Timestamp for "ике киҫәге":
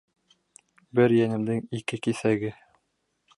1.81-2.51